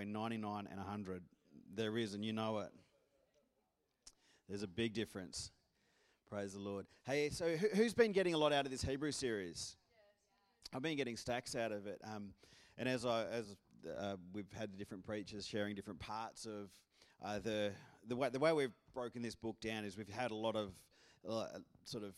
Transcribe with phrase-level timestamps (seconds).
[0.00, 1.22] between 99 and 100.
[1.74, 2.70] There is, and you know it.
[4.48, 5.50] There's a big difference.
[6.30, 6.86] Praise the Lord.
[7.04, 9.76] Hey, so who, who's been getting a lot out of this Hebrew series?
[10.74, 12.00] I've been getting stacks out of it.
[12.02, 12.32] Um,
[12.78, 13.56] and as I as
[13.98, 16.70] uh, we've had the different preachers sharing different parts of
[17.22, 17.72] uh, the
[18.08, 20.72] the way the way we've broken this book down is we've had a lot of
[21.28, 21.46] uh,
[21.84, 22.14] sort of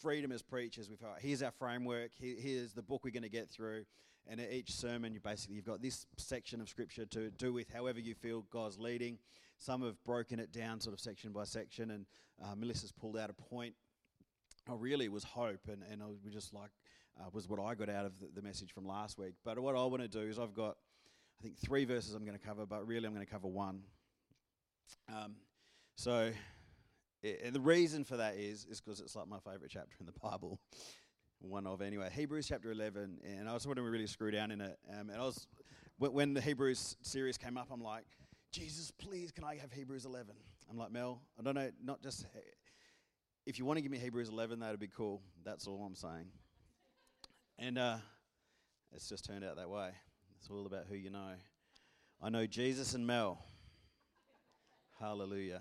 [0.00, 0.88] freedom as preachers.
[0.88, 2.12] We've got here's our framework.
[2.14, 3.86] Here, here's the book we're going to get through.
[4.26, 7.70] And at each sermon, you basically you've got this section of scripture to do with
[7.72, 9.18] however you feel God's leading.
[9.58, 12.06] Some have broken it down sort of section by section, and
[12.42, 13.74] uh, Melissa's pulled out a point.
[14.68, 16.70] Oh, really was hope, and and I was just like
[17.20, 19.34] uh, was what I got out of the, the message from last week.
[19.44, 20.76] But what I want to do is I've got
[21.38, 23.82] I think three verses I'm going to cover, but really I'm going to cover one.
[25.08, 25.34] Um,
[25.96, 26.32] so
[27.22, 30.58] the reason for that is is because it's like my favorite chapter in the Bible.
[31.40, 34.60] One of anyway, Hebrews chapter 11, and I was wanting to really screw down in
[34.60, 34.78] it.
[34.90, 35.46] Um, and I was
[35.98, 38.04] when the Hebrews series came up, I'm like,
[38.50, 40.34] Jesus, please, can I have Hebrews 11?
[40.70, 42.26] I'm like, Mel, I don't know, not just
[43.46, 45.20] if you want to give me Hebrews 11, that'd be cool.
[45.44, 46.26] That's all I'm saying.
[47.58, 47.96] And uh,
[48.92, 49.90] it's just turned out that way.
[50.38, 51.32] It's all about who you know.
[52.22, 53.38] I know Jesus and Mel.
[54.98, 55.60] Hallelujah.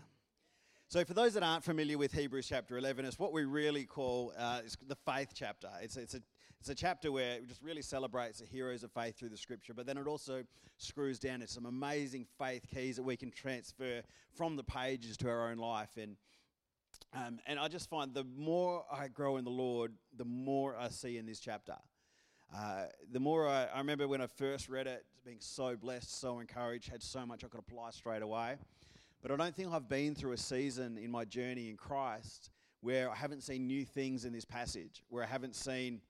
[0.94, 4.32] So, for those that aren't familiar with Hebrews chapter 11, it's what we really call
[4.38, 5.68] uh, the faith chapter.
[5.82, 6.22] It's, it's, a,
[6.60, 9.74] it's a chapter where it just really celebrates the heroes of faith through the scripture,
[9.74, 10.44] but then it also
[10.78, 14.04] screws down to some amazing faith keys that we can transfer
[14.36, 15.98] from the pages to our own life.
[16.00, 16.16] And,
[17.12, 20.90] um, and I just find the more I grow in the Lord, the more I
[20.90, 21.74] see in this chapter.
[22.56, 26.38] Uh, the more I, I remember when I first read it, being so blessed, so
[26.38, 28.58] encouraged, had so much I could apply straight away.
[29.24, 33.10] But I don't think I've been through a season in my journey in Christ where
[33.10, 36.02] I haven't seen new things in this passage, where I haven't seen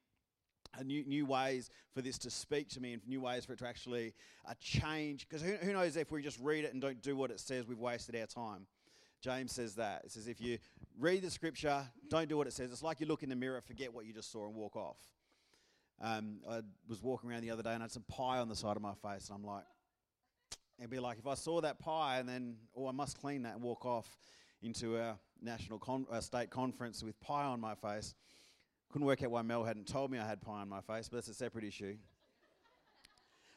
[0.84, 3.68] new, new ways for this to speak to me and new ways for it to
[3.68, 4.16] actually
[4.50, 5.30] uh, change.
[5.30, 7.68] Because who, who knows if we just read it and don't do what it says,
[7.68, 8.66] we've wasted our time.
[9.22, 10.02] James says that.
[10.06, 10.58] It says if you
[11.00, 12.72] read the scripture, don't do what it says.
[12.72, 14.98] It's like you look in the mirror, forget what you just saw, and walk off.
[16.02, 18.56] Um, I was walking around the other day and I had some pie on the
[18.56, 19.66] side of my face, and I'm like,
[20.80, 23.54] It'd be like if I saw that pie and then, oh, I must clean that
[23.54, 24.18] and walk off
[24.62, 28.16] into a national con- uh, state conference with pie on my face.
[28.92, 31.18] Couldn't work out why Mel hadn't told me I had pie on my face, but
[31.18, 31.96] that's a separate issue.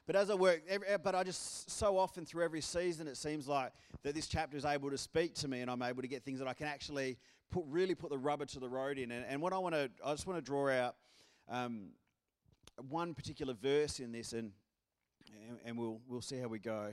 [0.06, 3.48] but as I work, every, but I just so often through every season, it seems
[3.48, 3.72] like
[4.02, 6.38] that this chapter is able to speak to me, and I'm able to get things
[6.38, 7.18] that I can actually
[7.50, 9.10] put really put the rubber to the road in.
[9.12, 10.96] And, and what I want to, I just want to draw out
[11.48, 11.88] um,
[12.88, 14.52] one particular verse in this, and
[15.48, 16.92] and, and we'll, we'll see how we go.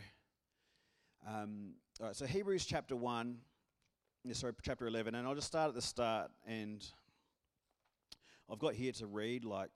[1.27, 3.37] Um, all right, so Hebrews chapter 1,
[4.33, 6.31] sorry, chapter 11, and I'll just start at the start.
[6.47, 6.85] And
[8.51, 9.69] I've got here to read like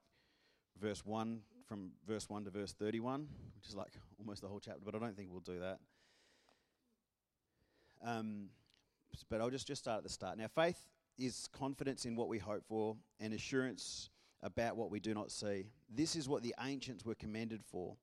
[0.80, 4.82] verse 1, from verse 1 to verse 31, which is like almost the whole chapter,
[4.84, 5.80] but I don't think we'll do that.
[8.06, 8.50] Um,
[9.30, 10.38] but I'll just, just start at the start.
[10.38, 10.84] Now, faith
[11.18, 14.10] is confidence in what we hope for and assurance
[14.44, 15.66] about what we do not see.
[15.90, 17.96] This is what the ancients were commended for.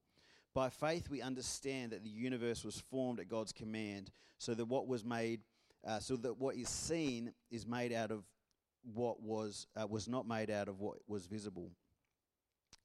[0.54, 4.86] By faith, we understand that the universe was formed at God's command, so that what
[4.86, 5.40] was made,
[5.86, 8.24] uh, so that what is seen is made out of
[8.94, 11.70] what was uh, was not made out of what was visible.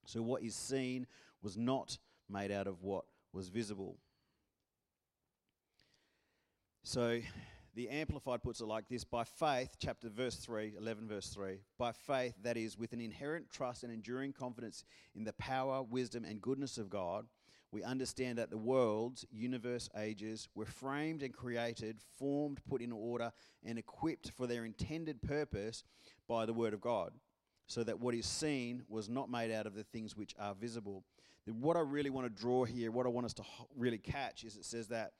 [0.06, 1.06] So what is seen
[1.42, 1.96] was not
[2.28, 3.96] made out of what was visible.
[6.82, 7.20] So
[7.74, 11.92] the Amplified puts it like this By faith, chapter verse 3, 11 verse 3, by
[11.92, 16.40] faith, that is, with an inherent trust and enduring confidence in the power, wisdom, and
[16.40, 17.26] goodness of God,
[17.72, 23.32] we understand that the worlds, universe, ages were framed and created, formed, put in order,
[23.64, 25.84] and equipped for their intended purpose
[26.26, 27.12] by the Word of God,
[27.66, 31.04] so that what is seen was not made out of the things which are visible.
[31.46, 33.44] Then what I really want to draw here, what I want us to
[33.76, 35.12] really catch, is it says that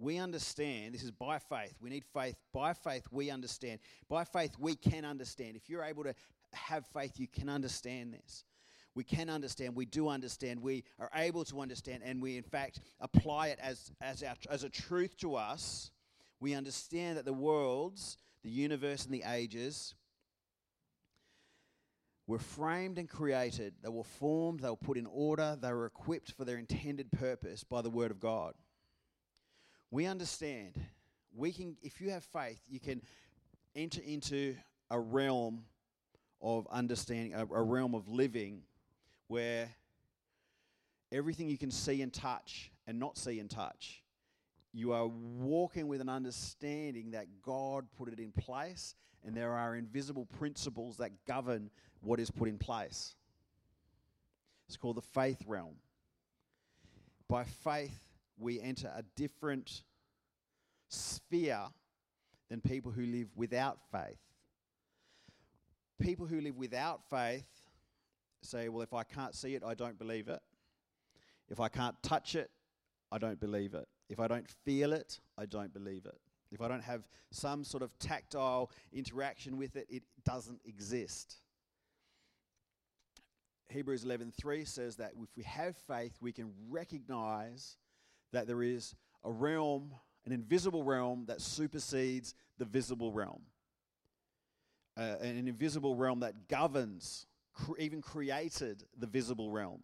[0.00, 1.74] we understand this is by faith.
[1.80, 2.36] We need faith.
[2.54, 3.80] By faith we understand.
[4.08, 5.56] By faith we can understand.
[5.56, 6.14] If you're able to
[6.52, 8.44] have faith you can understand this
[8.94, 12.80] we can understand, we do understand, we are able to understand, and we in fact
[13.00, 15.90] apply it as, as, our, as a truth to us.
[16.40, 19.94] We understand that the worlds, the universe, and the ages
[22.26, 23.74] were framed and created.
[23.82, 27.64] They were formed, they were put in order, they were equipped for their intended purpose
[27.64, 28.54] by the Word of God.
[29.90, 30.74] We understand.
[31.34, 33.00] We can, if you have faith, you can
[33.74, 34.56] enter into
[34.90, 35.64] a realm
[36.40, 38.62] of understanding, a, a realm of living
[39.28, 39.68] where
[41.12, 44.02] everything you can see and touch and not see and touch,
[44.72, 48.94] you are walking with an understanding that God put it in place
[49.24, 51.70] and there are invisible principles that govern
[52.00, 53.14] what is put in place.
[54.68, 55.76] It's called the faith realm.
[57.28, 57.98] by faith,
[58.38, 59.82] we enter a different
[60.88, 61.64] sphere
[62.48, 64.18] than people who live without faith.
[66.00, 67.46] People who live without faith
[68.42, 70.40] say, Well, if I can't see it, I don't believe it.
[71.48, 72.50] If I can't touch it,
[73.10, 73.86] I don't believe it.
[74.08, 76.18] If I don't feel it, I don't believe it.
[76.50, 81.36] If I don't have some sort of tactile interaction with it, it doesn't exist.
[83.68, 87.76] Hebrews 11:3 says that if we have faith, we can recognize
[88.32, 88.94] that there is
[89.24, 89.94] a realm,
[90.24, 93.42] an invisible realm that supersedes the visible realm.
[94.96, 97.26] Uh, an invisible realm that governs,
[97.58, 99.82] cr- even created the visible realm.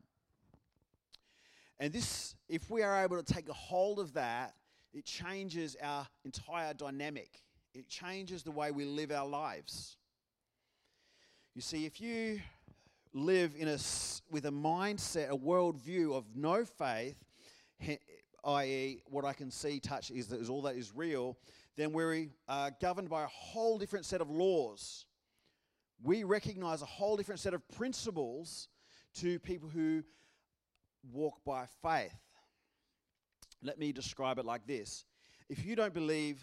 [1.78, 4.54] And this, if we are able to take a hold of that,
[4.92, 7.42] it changes our entire dynamic.
[7.74, 9.96] It changes the way we live our lives.
[11.54, 12.40] You see, if you
[13.12, 13.78] live in a,
[14.30, 17.16] with a mindset, a worldview of no faith,
[18.44, 21.36] i.e., what I can see, touch is, is all that is real,
[21.76, 22.28] then we're
[22.80, 25.06] governed by a whole different set of laws.
[26.02, 28.68] We recognize a whole different set of principles
[29.16, 30.02] to people who
[31.12, 32.14] walk by faith.
[33.62, 35.04] Let me describe it like this
[35.48, 36.42] if you don't believe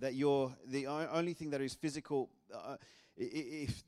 [0.00, 2.76] that you're the only thing that is physical, uh,
[3.16, 3.82] if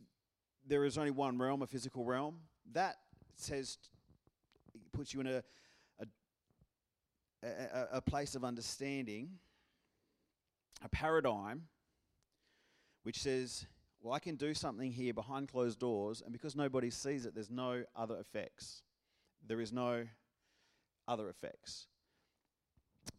[0.66, 2.40] there is only one realm, a physical realm,
[2.72, 2.96] that
[3.36, 3.78] says,
[4.92, 5.42] puts you in a,
[6.00, 6.06] a,
[7.42, 9.30] a, a place of understanding,
[10.82, 11.62] a paradigm
[13.02, 13.66] which says,
[14.06, 17.50] well, I can do something here behind closed doors, and because nobody sees it, there's
[17.50, 18.82] no other effects.
[19.44, 20.06] There is no
[21.08, 21.88] other effects.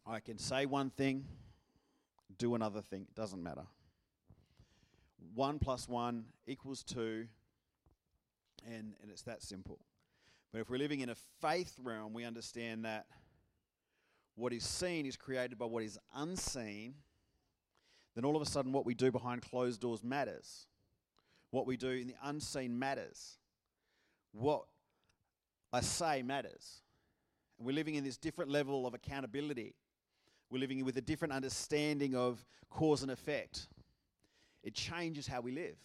[0.06, 1.26] I can say one thing,
[2.38, 3.02] do another thing.
[3.02, 3.66] It doesn't matter.
[5.34, 7.26] One plus one equals two,
[8.66, 9.80] and, and it's that simple.
[10.54, 13.04] But if we're living in a faith realm, we understand that
[14.36, 16.94] what is seen is created by what is unseen.
[18.14, 20.66] Then all of a sudden, what we do behind closed doors matters.
[21.50, 23.38] What we do in the unseen matters.
[24.32, 24.64] What
[25.72, 26.82] I say matters.
[27.58, 29.74] We're living in this different level of accountability.
[30.50, 33.68] We're living with a different understanding of cause and effect.
[34.62, 35.76] It changes how we live.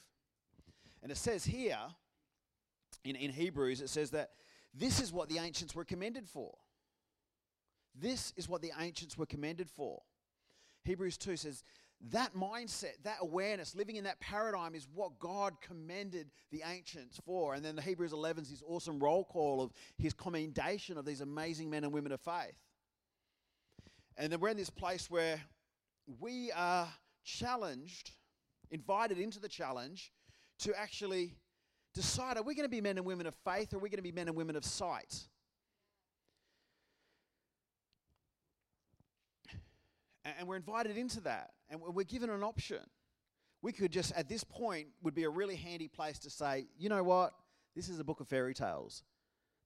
[1.02, 1.80] And it says here
[3.04, 4.32] in, in Hebrews, it says that
[4.74, 6.54] this is what the ancients were commended for.
[7.96, 10.02] This is what the ancients were commended for.
[10.84, 11.64] Hebrews 2 says,
[12.12, 17.54] that mindset, that awareness, living in that paradigm is what God commended the ancients for.
[17.54, 21.22] And then the Hebrews 11 is this awesome roll call of his commendation of these
[21.22, 22.60] amazing men and women of faith.
[24.18, 25.42] And then we're in this place where
[26.20, 26.88] we are
[27.24, 28.12] challenged,
[28.70, 30.12] invited into the challenge
[30.60, 31.36] to actually
[31.94, 33.98] decide are we going to be men and women of faith or are we going
[33.98, 35.28] to be men and women of sight?
[40.26, 41.52] And we're invited into that.
[41.74, 42.82] And we're given an option.
[43.64, 46.88] We could just, at this point, would be a really handy place to say, you
[46.88, 47.34] know what?
[47.76, 49.02] This is a book of fairy tales.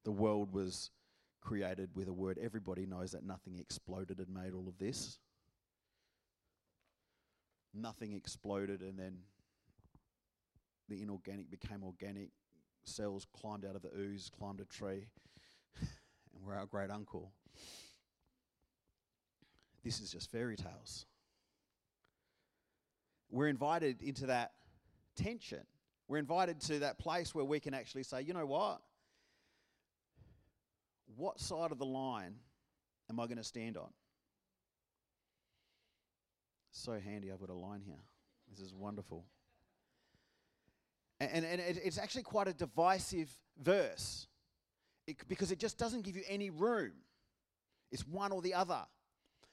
[0.05, 0.89] The world was
[1.41, 2.39] created with a word.
[2.41, 5.19] Everybody knows that nothing exploded and made all of this.
[7.73, 9.17] Nothing exploded and then
[10.87, 12.29] the inorganic became organic.
[12.85, 15.07] Cells climbed out of the ooze, climbed a tree,
[15.81, 17.33] and we're our great uncle.
[19.83, 21.05] This is just fairy tales.
[23.29, 24.53] We're invited into that
[25.15, 25.61] tension.
[26.07, 28.81] We're invited to that place where we can actually say, you know what?
[31.15, 32.35] What side of the line
[33.09, 33.89] am I going to stand on?
[36.71, 37.99] So handy, I've got a line here.
[38.49, 39.25] This is wonderful.
[41.19, 44.27] And, and, it's actually quite a divisive verse
[45.07, 46.91] it, because it just doesn't give you any room.
[47.91, 48.81] It's one or the other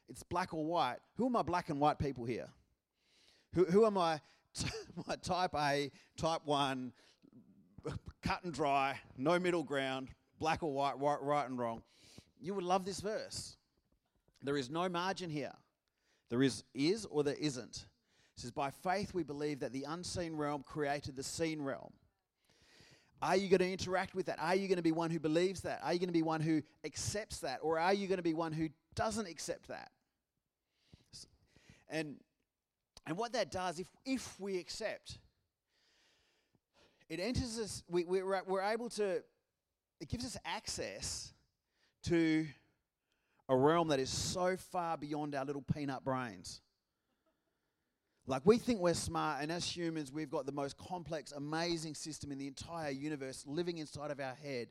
[0.08, 0.98] it's black or white.
[1.16, 2.48] Who are my black and white people here?
[3.54, 4.20] Who, who are my,
[5.06, 6.92] my type A, type 1,
[8.22, 10.08] cut and dry, no middle ground,
[10.38, 11.82] black or white, right, right and wrong?
[12.40, 13.56] You would love this verse.
[14.42, 15.52] There is no margin here.
[16.28, 17.86] There is, is or there isn't.
[18.36, 21.92] It says, By faith we believe that the unseen realm created the seen realm.
[23.22, 24.38] Are you going to interact with that?
[24.38, 25.80] Are you going to be one who believes that?
[25.82, 27.60] Are you going to be one who accepts that?
[27.62, 29.90] Or are you going to be one who doesn't accept that?
[31.88, 32.16] And,
[33.06, 35.18] and what that does, if, if we accept,
[37.08, 39.22] it enters us, we, we're, we're able to,
[40.00, 41.32] it gives us access
[42.04, 42.46] to
[43.48, 46.60] a realm that is so far beyond our little peanut brains.
[48.26, 52.32] Like we think we're smart, and as humans, we've got the most complex, amazing system
[52.32, 54.68] in the entire universe living inside of our head.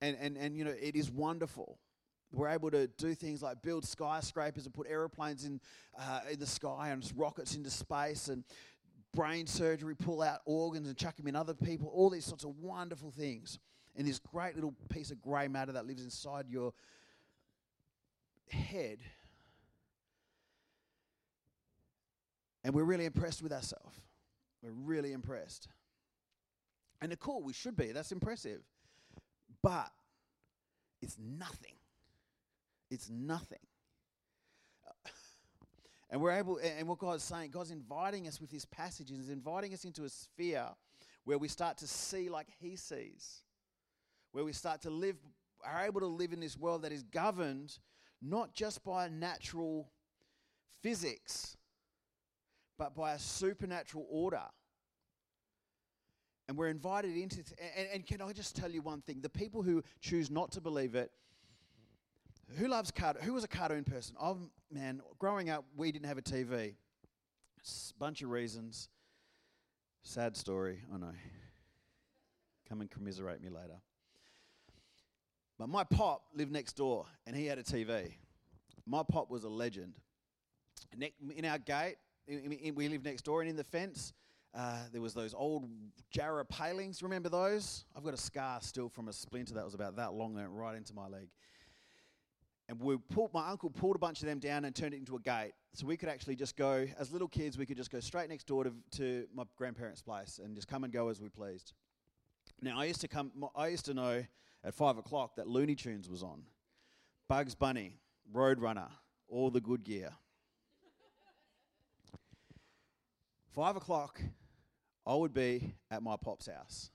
[0.00, 1.78] And, and, and you know, it is wonderful.
[2.32, 5.60] We're able to do things like build skyscrapers and put aeroplanes in,
[5.98, 8.44] uh, in the sky and rockets into space and
[9.14, 12.56] brain surgery, pull out organs and chuck them in other people, all these sorts of
[12.58, 13.58] wonderful things.
[13.96, 16.74] And this great little piece of grey matter that lives inside your
[18.50, 18.98] head.
[22.62, 24.02] And we're really impressed with ourselves.
[24.62, 25.68] We're really impressed.
[27.00, 27.92] And they're cool, we should be.
[27.92, 28.60] That's impressive.
[29.62, 29.90] But
[31.00, 31.75] it's nothing.
[32.90, 33.58] It's nothing.
[34.86, 35.10] Uh,
[36.10, 39.74] and we're able, and what God's saying, God's inviting us with this passage, is inviting
[39.74, 40.68] us into a sphere
[41.24, 43.42] where we start to see like He sees,
[44.32, 45.16] where we start to live,
[45.64, 47.78] are able to live in this world that is governed
[48.22, 49.90] not just by natural
[50.82, 51.56] physics,
[52.78, 54.42] but by a supernatural order.
[56.48, 57.42] And we're invited into,
[57.76, 59.20] and, and can I just tell you one thing?
[59.20, 61.10] The people who choose not to believe it,
[62.56, 63.22] who loves cartoon?
[63.22, 64.16] Who was a cartoon person?
[64.20, 64.38] Oh
[64.70, 66.74] man, growing up, we didn't have a TV.
[67.98, 68.88] Bunch of reasons.
[70.02, 71.12] Sad story, I know.
[72.68, 73.80] Come and commiserate me later.
[75.58, 78.12] But my pop lived next door, and he had a TV.
[78.86, 79.94] My pop was a legend.
[81.36, 81.96] In our gate,
[82.28, 84.12] we lived next door, and in the fence,
[84.54, 85.68] uh, there was those old
[86.10, 87.02] Jarrah palings.
[87.02, 87.84] Remember those?
[87.96, 90.52] I've got a scar still from a splinter that was about that long, that went
[90.52, 91.28] right into my leg.
[92.68, 95.14] And we pulled, my uncle pulled a bunch of them down and turned it into
[95.14, 95.52] a gate.
[95.72, 98.46] So we could actually just go, as little kids, we could just go straight next
[98.46, 101.74] door to, to my grandparents' place and just come and go as we pleased.
[102.60, 104.24] Now, I used to come, I used to know
[104.64, 106.42] at five o'clock that Looney Tunes was on.
[107.28, 107.98] Bugs Bunny,
[108.34, 108.88] Roadrunner,
[109.28, 110.10] all the good gear.
[113.56, 114.20] five o'clock,
[115.06, 116.90] I would be at my pop's house,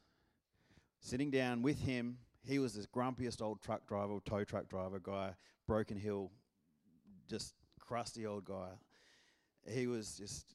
[0.99, 2.19] sitting down with him.
[2.43, 5.33] He was this grumpiest old truck driver, tow truck driver guy,
[5.71, 6.29] Broken Hill,
[7.29, 8.71] just crusty old guy.
[9.65, 10.53] He was just,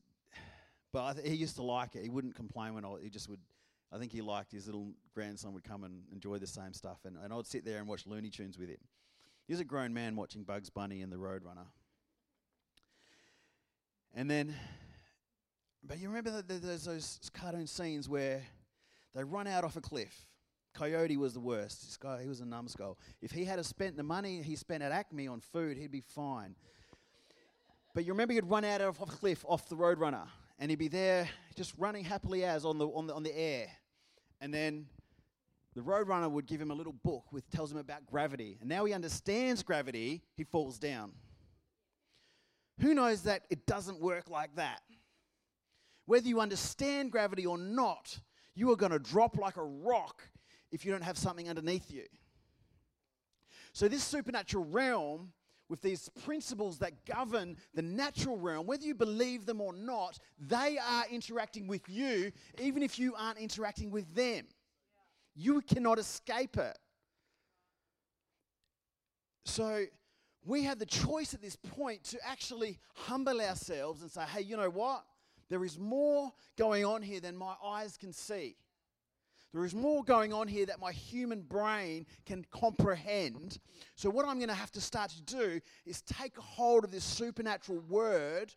[0.92, 2.02] but th- he used to like it.
[2.02, 3.40] He wouldn't complain when I, he just would.
[3.90, 7.16] I think he liked his little grandson would come and enjoy the same stuff, and,
[7.16, 8.76] and I'd sit there and watch Looney Tunes with him.
[9.46, 11.64] He was a grown man watching Bugs Bunny and the Roadrunner.
[14.12, 14.54] And then,
[15.82, 18.42] but you remember that there's those cartoon scenes where
[19.14, 20.26] they run out off a cliff
[20.76, 21.82] Coyote was the worst.
[21.82, 22.98] This guy, he was a numbskull.
[23.22, 26.54] If he had spent the money he spent at Acme on food, he'd be fine.
[27.94, 30.28] But you remember he'd run out of a cliff off the Roadrunner,
[30.58, 33.68] and he'd be there just running happily as on the, on the, on the air.
[34.42, 34.86] And then
[35.74, 38.58] the Roadrunner would give him a little book which tells him about gravity.
[38.60, 41.12] And now he understands gravity, he falls down.
[42.80, 44.82] Who knows that it doesn't work like that?
[46.04, 48.20] Whether you understand gravity or not,
[48.54, 50.22] you are going to drop like a rock
[50.72, 52.04] if you don't have something underneath you.
[53.72, 55.32] So, this supernatural realm,
[55.68, 60.78] with these principles that govern the natural realm, whether you believe them or not, they
[60.78, 64.44] are interacting with you, even if you aren't interacting with them.
[65.34, 66.78] You cannot escape it.
[69.44, 69.84] So,
[70.44, 74.56] we have the choice at this point to actually humble ourselves and say, hey, you
[74.56, 75.04] know what?
[75.48, 78.56] There is more going on here than my eyes can see.
[79.56, 83.58] There is more going on here that my human brain can comprehend.
[83.94, 87.04] So, what I'm going to have to start to do is take hold of this
[87.04, 88.52] supernatural word,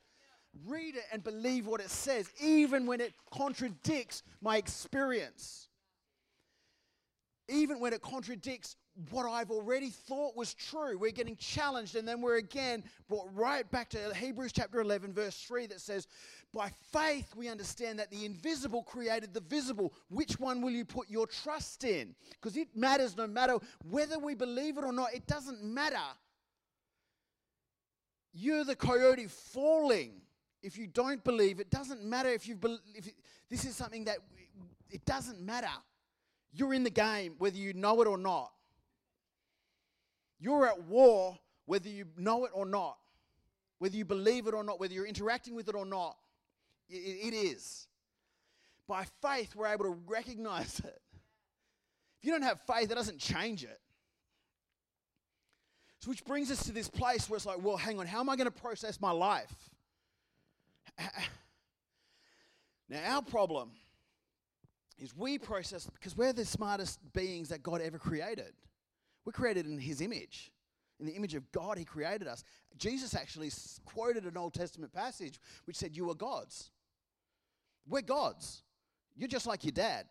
[0.68, 5.70] read it, and believe what it says, even when it contradicts my experience.
[7.48, 8.76] Even when it contradicts
[9.12, 10.98] what I've already thought was true.
[10.98, 15.42] We're getting challenged, and then we're again brought right back to Hebrews chapter 11, verse
[15.48, 16.08] 3, that says,
[16.54, 19.94] By faith we understand that the invisible created the visible.
[20.10, 22.16] Which one will you put your trust in?
[22.32, 23.58] Because it matters no matter
[23.90, 25.98] whether we believe it or not, it doesn't matter.
[28.34, 30.22] You're the coyote falling.
[30.62, 32.60] If you don't believe, it doesn't matter if you've.
[32.60, 33.10] Be- if
[33.50, 34.18] this is something that
[34.90, 35.70] it doesn't matter.
[36.52, 38.52] You're in the game, whether you know it or not.
[40.40, 42.98] You're at war whether you know it or not,
[43.78, 46.18] whether you believe it or not, whether you're interacting with it or not.
[46.90, 47.88] it, it is.
[48.88, 51.02] By faith, we're able to recognize it.
[52.20, 53.80] If you don't have faith, it doesn't change it.
[56.00, 58.30] So, which brings us to this place where it's like, well, hang on, how am
[58.30, 59.54] I going to process my life?
[62.92, 63.70] Now, our problem
[64.98, 68.52] is we process because we're the smartest beings that God ever created.
[69.26, 70.52] We're created in His image.
[71.00, 72.44] In the image of God, He created us.
[72.78, 73.52] Jesus actually
[73.86, 76.72] quoted an Old Testament passage which said, You are gods.
[77.88, 78.64] We're gods.
[79.16, 80.06] You're just like your dad.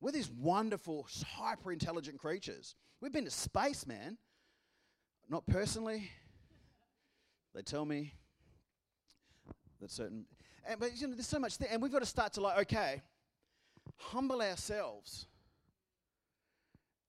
[0.00, 1.06] We're these wonderful,
[1.36, 2.74] hyper intelligent creatures.
[3.00, 4.18] We've been to space, man.
[5.28, 6.10] Not personally.
[7.54, 8.12] They tell me
[9.80, 10.26] that certain,
[10.68, 12.58] and, but you know, there's so much, there, and we've got to start to like,
[12.58, 13.02] okay,
[13.96, 15.26] humble ourselves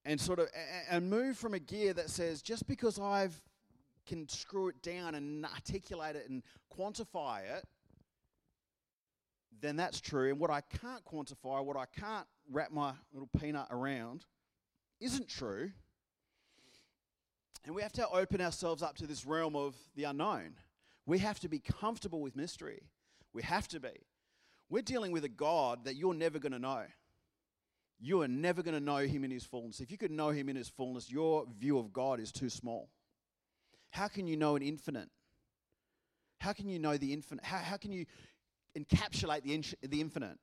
[0.05, 0.47] and sort of
[0.89, 3.41] and move from a gear that says just because I've
[4.05, 6.43] can screw it down and articulate it and
[6.77, 7.65] quantify it,
[9.61, 10.29] then that's true.
[10.29, 14.25] And what I can't quantify, what I can't wrap my little peanut around,
[14.99, 15.71] isn't true.
[17.65, 20.53] And we have to open ourselves up to this realm of the unknown.
[21.07, 22.83] We have to be comfortable with mystery.
[23.33, 23.89] We have to be.
[24.69, 26.83] We're dealing with a God that you're never going to know.
[27.99, 29.79] You are never going to know him in his fullness.
[29.79, 32.89] If you could know him in his fullness, your view of God is too small.
[33.91, 35.09] How can you know an infinite?
[36.39, 37.45] How can you know the infinite?
[37.45, 38.05] How, how can you
[38.77, 40.37] encapsulate the, in, the infinite?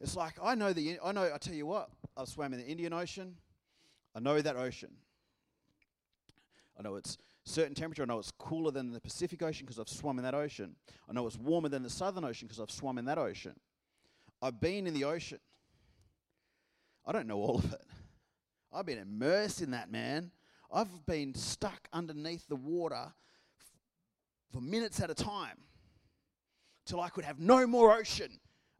[0.00, 2.66] It's like, I know the, I know, I tell you what, I've swam in the
[2.66, 3.36] Indian Ocean.
[4.14, 4.90] I know that ocean.
[6.78, 8.02] I know it's certain temperature.
[8.02, 10.76] I know it's cooler than the Pacific Ocean because I've swum in that ocean.
[11.08, 13.54] I know it's warmer than the Southern Ocean because I've swum in that ocean.
[14.42, 15.38] I've been in the ocean.
[17.10, 17.82] I don't know all of it.
[18.72, 20.30] I've been immersed in that, man.
[20.72, 23.12] I've been stuck underneath the water
[24.52, 25.58] for minutes at a time
[26.86, 28.38] till I could have no more ocean.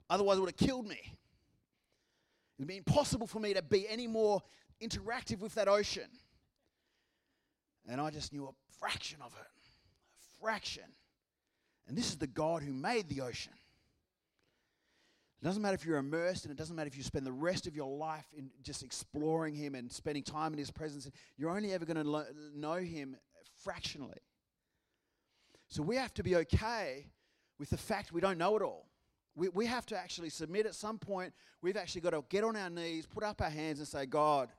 [0.09, 1.01] Otherwise, it would have killed me.
[1.03, 4.41] It would be impossible for me to be any more
[4.81, 6.09] interactive with that ocean.
[7.89, 9.49] And I just knew a fraction of it.
[9.49, 10.85] A fraction.
[11.89, 13.55] And this is the God who made the ocean.
[15.41, 17.67] It doesn't matter if you're immersed, and it doesn't matter if you spend the rest
[17.67, 21.11] of your life in just exploring Him and spending time in His presence.
[21.39, 23.17] You're only ever going to lo- know Him
[23.65, 24.19] fractionally.
[25.69, 27.07] So we have to be okay
[27.59, 28.87] with the fact we don't know it all.
[29.35, 31.33] We, we have to actually submit at some point.
[31.63, 34.51] We've actually got to get on our knees, put up our hands, and say, God,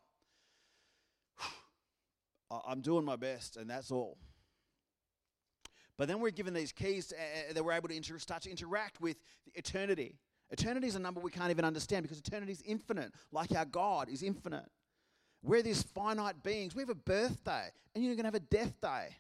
[2.66, 4.18] I'm doing my best, and that's all.
[5.96, 9.00] But then we're given these keys uh, that we're able to inter- start to interact
[9.00, 9.18] with
[9.54, 10.16] eternity.
[10.52, 14.10] Eternity is a number we can't even understand because eternity is infinite, like our God
[14.10, 14.66] is infinite.
[15.44, 16.76] We're these finite beings.
[16.76, 19.16] We have a birthday, and you're going to have a death day.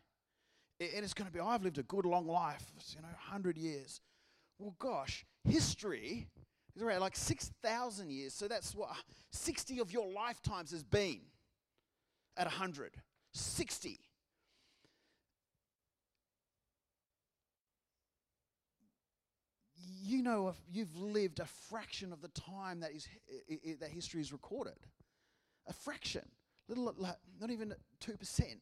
[0.79, 2.63] And it's going to be, oh, I've lived a good long life,
[2.95, 4.01] you know, 100 years.
[4.59, 6.27] Well, gosh, history
[6.75, 8.33] is around like 6,000 years.
[8.33, 8.89] So that's what
[9.31, 11.21] 60 of your lifetimes has been
[12.35, 12.95] at 100.
[13.33, 13.99] 60.
[20.01, 23.07] You know you've lived a fraction of the time that is
[23.79, 24.77] that history is recorded.
[25.67, 26.23] A fraction,
[26.67, 28.61] little like not even two percent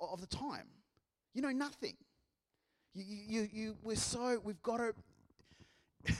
[0.00, 0.68] of the time.
[1.34, 1.96] You know nothing.
[2.94, 4.94] You, you, you, we're so we've got to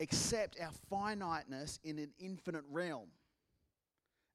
[0.00, 3.08] accept our finiteness in an infinite realm.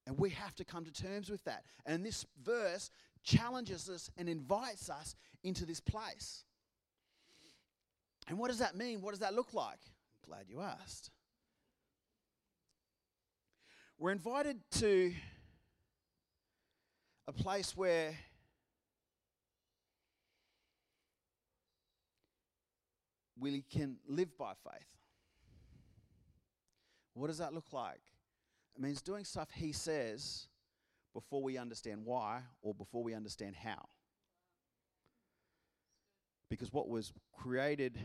[0.05, 1.63] And we have to come to terms with that.
[1.85, 2.89] And this verse
[3.23, 6.43] challenges us and invites us into this place.
[8.27, 9.01] And what does that mean?
[9.01, 9.79] What does that look like?
[9.83, 11.11] I'm glad you asked.
[13.97, 15.13] We're invited to
[17.27, 18.15] a place where
[23.39, 24.87] we can live by faith.
[27.13, 28.01] What does that look like?
[28.75, 30.47] It means doing stuff He says
[31.13, 33.87] before we understand why or before we understand how.
[36.51, 37.97] Because what was created,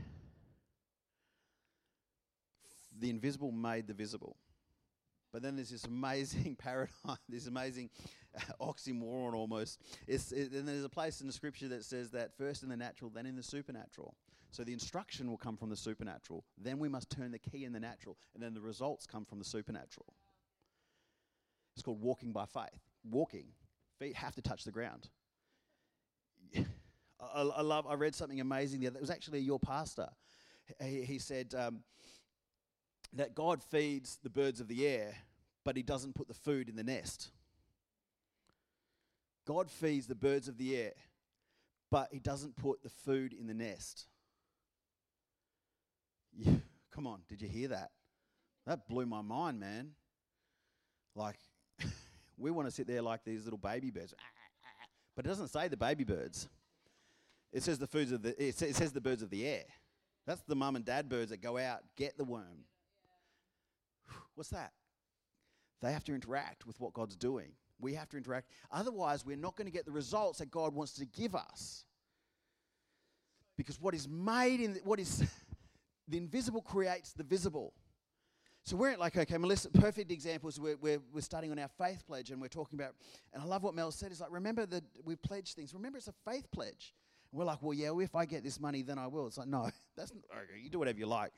[2.96, 4.36] the invisible made the visible.
[5.32, 7.90] But then there's this amazing paradigm, this amazing
[8.38, 9.82] uh, oxymoron almost.
[10.06, 12.76] It's, it, and there's a place in the scripture that says that first in the
[12.76, 14.14] natural, then in the supernatural.
[14.52, 16.44] So the instruction will come from the supernatural.
[16.56, 19.40] Then we must turn the key in the natural, and then the results come from
[19.40, 20.14] the supernatural.
[21.74, 22.78] It's called walking by faith.
[23.10, 23.48] Walking,
[23.98, 25.08] feet have to touch the ground.
[27.20, 27.86] I, I, love.
[27.86, 28.90] I read something amazing there.
[28.94, 30.08] It was actually your pastor.
[30.82, 31.80] He, he said um,
[33.12, 35.14] that God feeds the birds of the air,
[35.64, 37.30] but He doesn't put the food in the nest.
[39.46, 40.92] God feeds the birds of the air,
[41.90, 44.06] but He doesn't put the food in the nest.
[46.90, 47.90] Come on, did you hear that?
[48.66, 49.92] That blew my mind, man.
[51.14, 51.38] Like,
[52.36, 54.14] we want to sit there like these little baby birds,
[55.14, 56.48] but it doesn't say the baby birds.
[57.52, 58.34] It says the foods of the.
[58.42, 59.64] It says the birds of the air.
[60.26, 62.64] That's the mum and dad birds that go out get the worm.
[64.34, 64.72] What's that?
[65.82, 67.52] They have to interact with what God's doing.
[67.78, 68.50] We have to interact.
[68.70, 71.84] Otherwise, we're not going to get the results that God wants to give us.
[73.56, 75.24] Because what is made in what is
[76.08, 77.72] the invisible creates the visible.
[78.64, 80.58] So we're like, okay, Melissa, perfect examples.
[80.58, 82.94] We're, we're, we're starting on our faith pledge and we're talking about,
[83.32, 84.10] and I love what Mel said.
[84.10, 85.72] Is like, remember that we pledge things.
[85.72, 86.92] Remember, it's a faith pledge.
[87.30, 89.26] And we're like, well, yeah, if I get this money, then I will.
[89.26, 91.32] It's like, no, that's not, okay, you do whatever you like.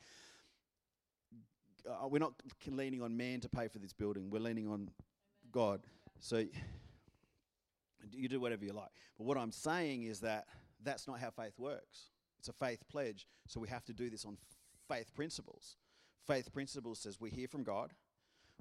[1.87, 2.33] Uh, we're not
[2.67, 4.29] leaning on man to pay for this building.
[4.29, 4.89] We're leaning on
[5.51, 5.81] God.
[6.19, 6.45] So
[8.11, 8.89] you do whatever you like.
[9.17, 10.45] But what I'm saying is that
[10.83, 12.11] that's not how faith works.
[12.39, 13.27] It's a faith pledge.
[13.47, 14.37] So we have to do this on
[14.87, 15.77] faith principles.
[16.25, 17.93] Faith principles says we hear from God,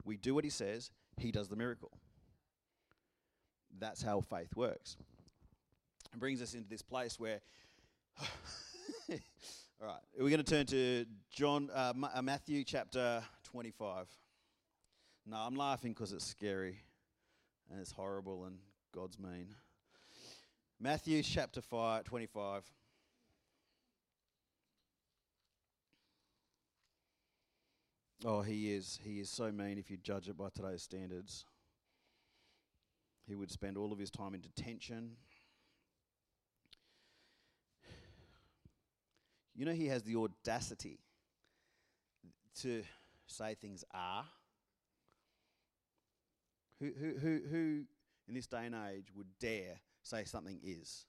[0.05, 1.91] we do what He says, He does the miracle.
[3.79, 4.97] That's how faith works.
[6.13, 7.41] It brings us into this place where.
[9.81, 14.09] All right, we're going to turn to John, uh, uh Matthew chapter 25.
[15.25, 16.81] No, I'm laughing because it's scary
[17.71, 18.59] and it's horrible and
[18.93, 19.55] God's mean.
[20.81, 22.65] Matthew chapter 5, 25.
[28.25, 28.99] Oh, he is.
[29.03, 31.45] He is so mean if you judge it by today's standards.
[33.27, 35.17] He would spend all of his time in detention.
[39.59, 41.01] You know, he has the audacity
[42.61, 42.83] to
[43.27, 44.25] say things are.
[46.81, 47.81] Who, who, who, who
[48.29, 51.07] in this day and age would dare say something is?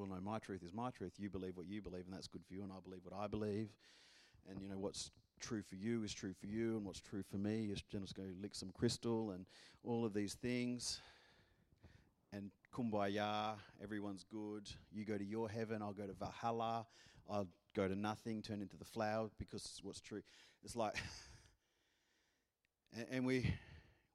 [0.00, 1.12] well, no, my truth is my truth.
[1.18, 3.26] You believe what you believe, and that's good for you, and I believe what I
[3.26, 3.68] believe.
[4.48, 7.36] And, you know, what's true for you is true for you, and what's true for
[7.36, 9.44] me is just go lick some crystal and
[9.84, 11.00] all of these things.
[12.32, 14.70] And kumbaya, everyone's good.
[14.92, 16.86] You go to your heaven, I'll go to Valhalla.
[17.28, 20.22] I'll go to nothing, turn into the flower because what's true.
[20.64, 20.96] It's like,
[22.96, 23.54] and, and we,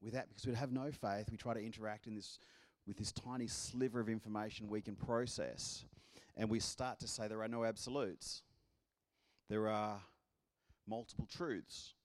[0.01, 2.39] with that, because we have no faith, we try to interact in this
[2.87, 5.85] with this tiny sliver of information we can process,
[6.37, 8.43] and we start to say there are no absolutes.
[9.49, 9.99] There are
[10.87, 11.95] multiple truths.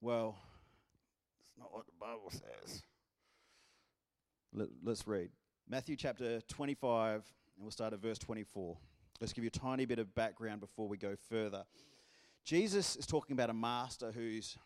[0.00, 0.36] Well,
[1.40, 2.82] it's not what the Bible says.
[4.52, 5.30] Let, us read
[5.68, 7.22] Matthew chapter 25, and
[7.60, 8.76] we'll start at verse 24.
[9.20, 11.64] Let's give you a tiny bit of background before we go further.
[12.44, 14.56] Jesus is talking about a master who's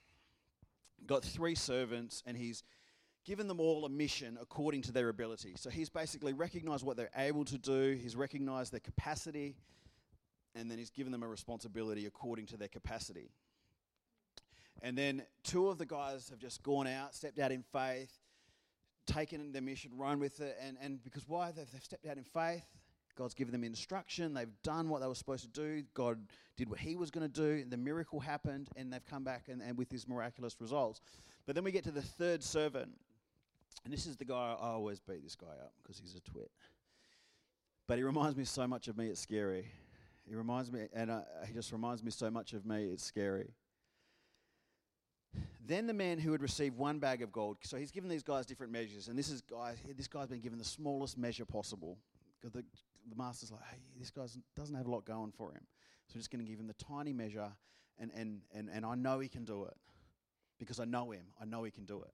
[1.06, 2.64] got three servants, and he's
[3.24, 5.54] given them all a mission according to their ability.
[5.56, 9.56] So he's basically recognized what they're able to do, he's recognized their capacity,
[10.54, 13.30] and then he's given them a responsibility according to their capacity.
[14.82, 18.12] And then two of the guys have just gone out, stepped out in faith,
[19.10, 20.56] taken their mission, run with it.
[20.64, 21.50] And, and because why?
[21.50, 22.64] They've, they've stepped out in faith.
[23.16, 24.32] God's given them instruction.
[24.32, 25.82] They've done what they were supposed to do.
[25.94, 26.18] God
[26.56, 27.64] did what He was going to do.
[27.68, 31.00] The miracle happened, and they've come back and, and with these miraculous results.
[31.46, 32.90] But then we get to the third servant,
[33.84, 36.50] and this is the guy, I always beat this guy up because he's a twit.
[37.86, 39.66] But he reminds me so much of me, it's scary.
[40.28, 43.50] He reminds me, and uh, he just reminds me so much of me, it's scary.
[45.66, 48.46] Then the man who had received one bag of gold, so he's given these guys
[48.46, 51.98] different measures, and this is guy, this guy's been given the smallest measure possible
[52.40, 52.64] because the,
[53.08, 54.24] the master's like, hey, this guy
[54.56, 55.60] doesn't have a lot going for him,
[56.06, 57.52] so I'm just going to give him the tiny measure,
[57.98, 59.76] and and and and I know he can do it
[60.58, 61.26] because I know him.
[61.40, 62.12] I know he can do it.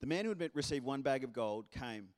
[0.00, 2.08] The man who had received one bag of gold came.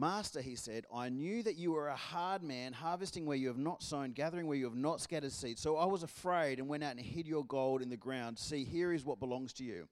[0.00, 3.58] Master, he said, I knew that you were a hard man, harvesting where you have
[3.58, 5.58] not sown, gathering where you have not scattered seed.
[5.58, 8.38] So I was afraid and went out and hid your gold in the ground.
[8.38, 9.88] See, here is what belongs to you.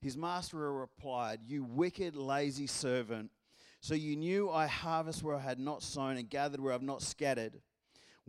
[0.00, 3.30] His master replied, You wicked, lazy servant.
[3.82, 6.82] So you knew I harvest where I had not sown and gathered where I have
[6.82, 7.60] not scattered.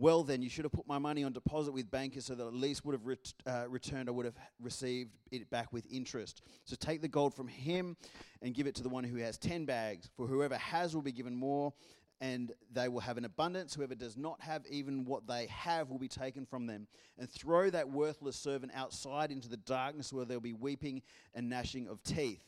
[0.02, 2.52] Well, then, you should have put my money on deposit with bankers so that at
[2.52, 6.42] least would have ret- uh, returned, I would have received it back with interest.
[6.64, 7.96] So take the gold from him
[8.42, 10.10] and give it to the one who has 10 bags.
[10.16, 11.72] For whoever has will be given more,
[12.20, 13.74] and they will have an abundance.
[13.74, 16.88] Whoever does not have even what they have will be taken from them.
[17.16, 21.48] And throw that worthless servant outside into the darkness where there will be weeping and
[21.48, 22.42] gnashing of teeth.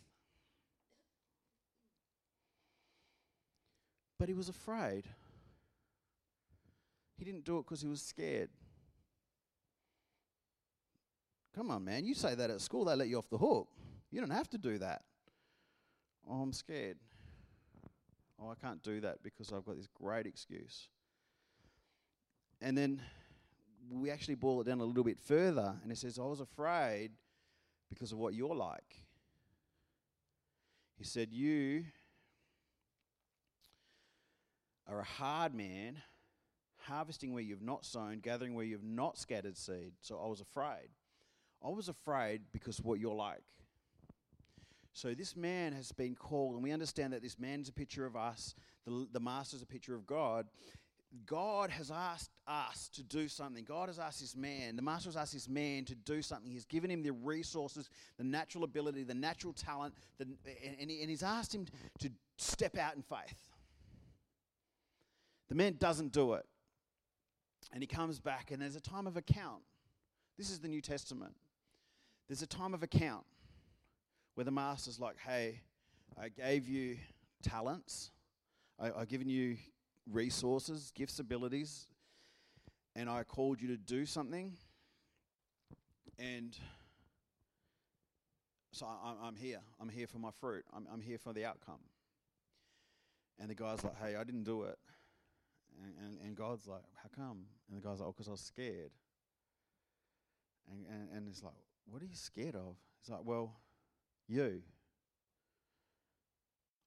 [4.18, 5.04] But he was afraid.
[7.24, 8.50] He didn't do it because he was scared.
[11.56, 12.04] Come on, man.
[12.04, 13.68] You say that at school, they let you off the hook.
[14.10, 15.04] You don't have to do that.
[16.28, 16.98] Oh, I'm scared.
[18.38, 20.88] Oh, I can't do that because I've got this great excuse.
[22.60, 23.00] And then
[23.90, 27.12] we actually boil it down a little bit further, and it says, I was afraid
[27.88, 28.96] because of what you're like.
[30.98, 31.84] He said, You
[34.86, 36.02] are a hard man
[36.84, 39.92] harvesting where you've not sown, gathering where you've not scattered seed.
[40.00, 40.88] So I was afraid.
[41.64, 43.42] I was afraid because what you're like.
[44.92, 48.06] So this man has been called, and we understand that this man is a picture
[48.06, 48.54] of us,
[48.86, 50.46] the, the master is a picture of God.
[51.26, 53.64] God has asked us to do something.
[53.64, 56.50] God has asked this man, the master has asked this man to do something.
[56.50, 60.26] He's given him the resources, the natural ability, the natural talent, the,
[60.80, 61.66] and, he, and he's asked him
[62.00, 63.50] to step out in faith.
[65.48, 66.46] The man doesn't do it.
[67.72, 69.62] And he comes back, and there's a time of account.
[70.36, 71.34] This is the New Testament.
[72.28, 73.24] There's a time of account
[74.34, 75.60] where the master's like, hey,
[76.20, 76.96] I gave you
[77.42, 78.10] talents,
[78.80, 79.56] I, I've given you
[80.10, 81.86] resources, gifts, abilities,
[82.96, 84.52] and I called you to do something.
[86.18, 86.56] And
[88.72, 89.60] so I, am here.
[89.80, 90.64] I'm here for my fruit.
[90.74, 91.80] I'm, I'm here for the outcome.
[93.38, 94.78] And the guy's like, hey, I didn't do it.
[95.82, 97.46] And, and, and God's like, how come?
[97.68, 98.90] And the guy's like, oh, because I was scared.
[100.70, 101.54] And, and, and it's like,
[101.86, 102.76] what are you scared of?
[103.00, 103.54] He's like, well,
[104.28, 104.62] you.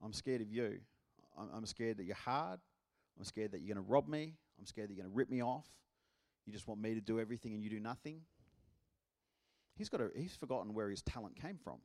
[0.04, 0.80] I'm scared of you.
[1.38, 2.60] I'm, I'm scared that you're hard.
[3.18, 4.34] I'm scared that you're going to rob me.
[4.60, 5.66] I'm scared that you're going to rip me off.
[6.46, 8.22] You just want me to do everything and you do nothing.
[9.76, 11.78] He's got a, he's forgotten where his talent came from.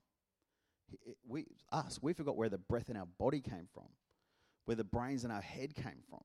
[0.86, 3.88] He, it, we, us, we forgot where the breath in our body came from,
[4.64, 6.22] where the brains in our head came from,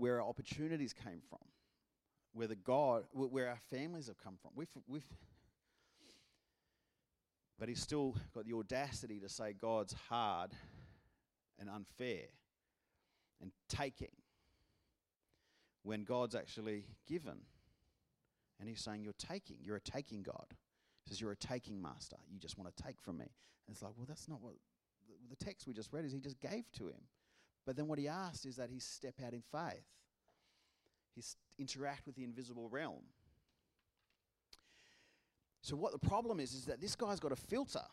[0.00, 1.38] where our opportunities came from,
[2.32, 4.52] where the God, where our families have come from.
[4.54, 5.04] We've, we've,
[7.58, 10.52] but he's still got the audacity to say God's hard
[11.58, 12.24] and unfair
[13.42, 14.12] and taking
[15.82, 17.40] when God's actually given.
[18.58, 19.56] And he's saying, You're taking.
[19.62, 20.46] You're a taking God.
[21.04, 22.16] He says, You're a taking master.
[22.32, 23.26] You just want to take from me.
[23.66, 24.54] And it's like, Well, that's not what
[25.06, 26.12] the, the text we just read is.
[26.12, 27.02] He just gave to him.
[27.66, 29.84] But then what he asked is that he step out in faith,
[31.14, 31.22] he
[31.58, 33.02] interact with the invisible realm.
[35.62, 37.84] So, what the problem is, is that this guy's got a filter.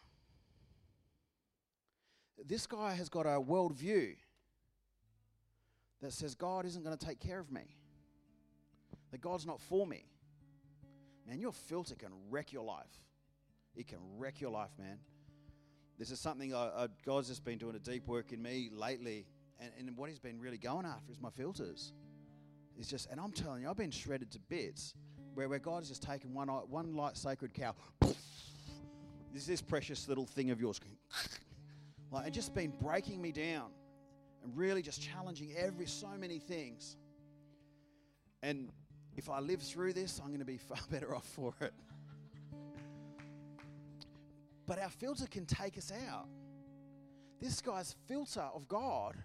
[2.45, 4.15] This guy has got a worldview
[6.01, 7.63] that says God isn't going to take care of me,
[9.11, 10.05] that God's not for me.
[11.27, 12.85] Man, your filter can wreck your life.
[13.75, 14.97] It can wreck your life, man.
[15.99, 19.25] This is something I, I, God's just been doing a deep work in me lately,
[19.59, 21.93] and, and what He's been really going after is my filters.
[22.77, 24.93] It's just, and I'm telling you, I've been shredded to bits
[25.33, 27.75] where, where God has just taken one, uh, one light sacred cow,
[29.33, 30.79] this this precious little thing of yours,
[32.11, 33.71] like, and just been breaking me down
[34.43, 36.97] and really just challenging every so many things.
[38.43, 38.69] And
[39.15, 41.73] if I live through this, I'm going to be far better off for it.
[44.67, 46.27] But our filter can take us out.
[47.39, 49.15] This guy's filter of God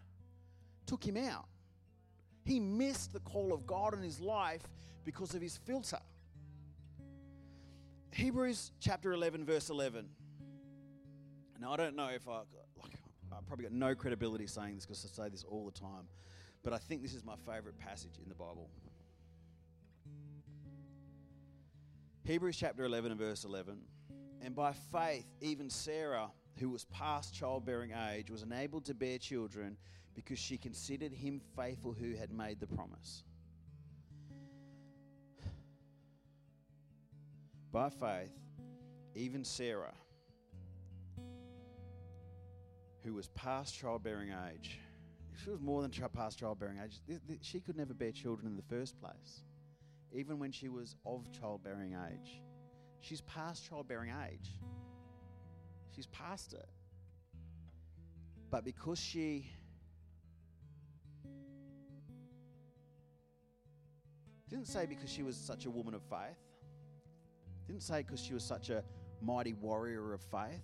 [0.92, 1.46] took him out.
[2.44, 4.60] He missed the call of God in his life
[5.06, 5.96] because of his filter.
[8.10, 10.06] Hebrews chapter 11, verse 11.
[11.58, 12.42] Now, I don't know if I,
[12.82, 12.92] like,
[13.34, 16.08] I've probably got no credibility saying this because I say this all the time,
[16.62, 18.68] but I think this is my favorite passage in the Bible.
[22.24, 23.78] Hebrews chapter 11 and verse 11.
[24.42, 26.28] And by faith, even Sarah,
[26.58, 29.78] who was past childbearing age, was enabled to bear children
[30.14, 33.24] because she considered him faithful who had made the promise.
[37.72, 38.32] By faith,
[39.14, 39.94] even Sarah,
[43.02, 44.78] who was past childbearing age,
[45.42, 47.00] she was more than past childbearing age,
[47.40, 49.42] she could never bear children in the first place,
[50.12, 52.42] even when she was of childbearing age.
[53.00, 54.50] She's past childbearing age.
[55.96, 56.68] She's past it.
[58.50, 59.50] But because she
[64.52, 66.36] didn't say because she was such a woman of faith,
[67.66, 68.84] didn't say because she was such a
[69.22, 70.60] mighty warrior of faith.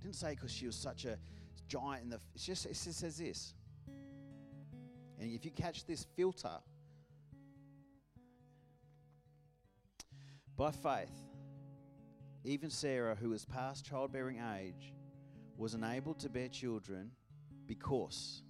[0.00, 1.18] Didn't say because she was such a
[1.66, 2.20] giant in the.
[2.36, 3.54] It's just, it just says this.
[5.18, 6.56] And if you catch this filter,
[10.56, 11.10] by faith,
[12.44, 14.92] even Sarah, who was past childbearing age,
[15.56, 17.10] was enabled to bear children
[17.66, 18.42] because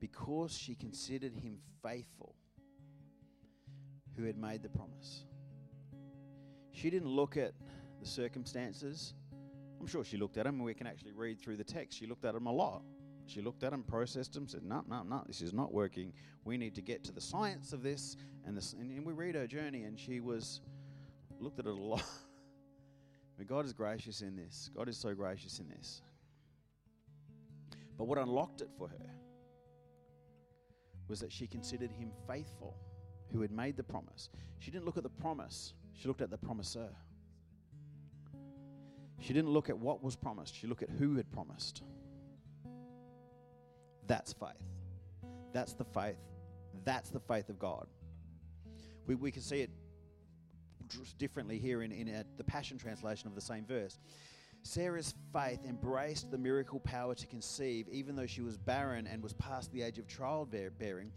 [0.00, 2.34] because she considered him faithful
[4.16, 5.24] who had made the promise.
[6.72, 7.52] She didn't look at
[8.00, 9.14] the circumstances.
[9.80, 11.98] I'm sure she looked at them, we can actually read through the text.
[11.98, 12.82] She looked at them a lot.
[13.26, 16.12] She looked at them, processed them, said, No, no, no, this is not working.
[16.44, 18.16] We need to get to the science of this.
[18.44, 20.60] And, this, and, and we read her journey, and she was,
[21.38, 22.04] looked at it a lot.
[23.38, 24.70] but God is gracious in this.
[24.74, 26.02] God is so gracious in this.
[27.96, 29.14] But what unlocked it for her
[31.08, 32.76] was that she considered him faithful
[33.32, 34.28] who had made the promise.
[34.58, 36.88] She didn't look at the promise, she looked at the promiser.
[39.20, 41.82] She didn't look at what was promised, she looked at who had promised.
[44.06, 44.50] That's faith.
[45.52, 46.16] That's the faith.
[46.84, 47.86] That's the faith of God.
[49.06, 49.70] We, we can see it
[51.18, 53.98] differently here in, in uh, the Passion Translation of the same verse.
[54.62, 59.32] Sarah's faith embraced the miracle power to conceive, even though she was barren and was
[59.34, 61.10] past the age of childbearing.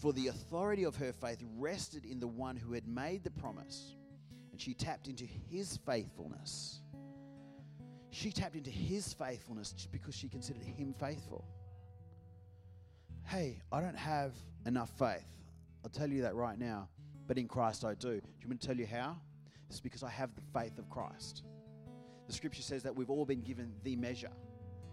[0.00, 3.96] For the authority of her faith rested in the one who had made the promise,
[4.50, 6.80] and she tapped into his faithfulness.
[8.08, 11.44] She tapped into his faithfulness because she considered him faithful.
[13.26, 14.32] Hey, I don't have
[14.64, 15.28] enough faith.
[15.84, 16.88] I'll tell you that right now.
[17.26, 18.20] But in Christ I do.
[18.20, 19.18] Do you want to tell you how?
[19.68, 21.44] It's because I have the faith of Christ.
[22.26, 24.32] The scripture says that we've all been given the measure.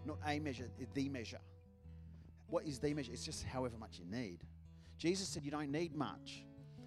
[0.05, 1.39] Not a measure, the measure.
[2.47, 3.13] What is the measure?
[3.13, 4.43] It's just however much you need.
[4.97, 6.43] Jesus said you don't need much.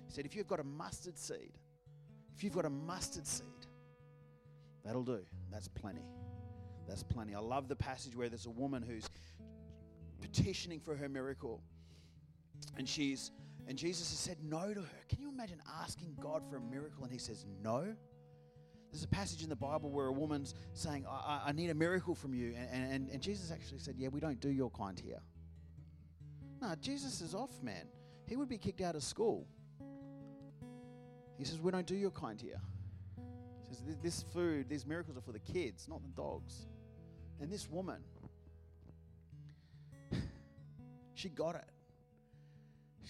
[0.07, 1.53] He said if you've got a mustard seed,
[2.37, 3.47] if you've got a mustard seed,
[4.85, 5.21] that'll do.
[5.51, 6.05] That's plenty.
[6.89, 7.35] That's plenty.
[7.35, 9.09] I love the passage where there's a woman who's
[10.21, 11.63] petitioning for her miracle.
[12.77, 13.31] And she's
[13.69, 15.01] and Jesus has said no to her.
[15.09, 17.95] Can you imagine asking God for a miracle and he says no?
[18.91, 22.15] There's a passage in the Bible where a woman's saying, I, I need a miracle
[22.15, 22.55] from you.
[22.73, 25.21] And, and, and Jesus actually said, Yeah, we don't do your kind here.
[26.61, 27.87] No, Jesus is off, man.
[28.31, 29.45] He would be kicked out of school.
[31.37, 32.61] He says, We don't do your kind here.
[33.69, 36.69] He says, This food, these miracles are for the kids, not the dogs.
[37.41, 38.01] And this woman,
[41.15, 41.65] she got it.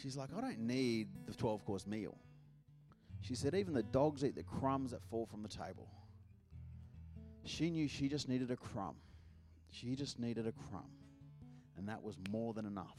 [0.00, 2.16] She's like, I don't need the 12 course meal.
[3.20, 5.86] She said, even the dogs eat the crumbs that fall from the table.
[7.44, 8.96] She knew she just needed a crumb.
[9.70, 10.90] She just needed a crumb.
[11.76, 12.96] And that was more than enough.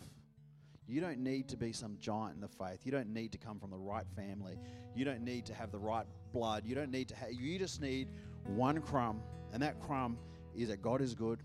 [0.91, 2.81] You don't need to be some giant in the faith.
[2.83, 4.57] You don't need to come from the right family.
[4.93, 6.65] You don't need to have the right blood.
[6.65, 8.09] You don't need to have, you just need
[8.45, 9.21] one crumb.
[9.53, 10.17] And that crumb
[10.53, 11.43] is that God is good.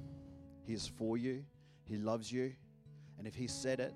[0.67, 1.45] He is for you.
[1.85, 2.55] He loves you.
[3.19, 3.95] And if He said it,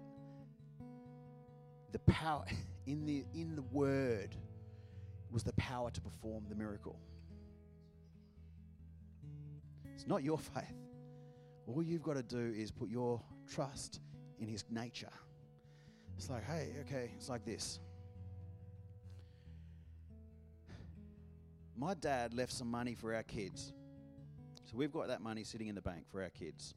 [1.90, 2.44] the power
[2.86, 4.36] in the in the word
[5.32, 6.96] was the power to perform the miracle.
[9.96, 10.76] It's not your faith.
[11.66, 13.98] All you've got to do is put your trust
[14.38, 15.10] in his nature.
[16.20, 17.80] It's like, hey, okay, it's like this.
[21.74, 23.72] My dad left some money for our kids.
[24.66, 26.74] So we've got that money sitting in the bank for our kids.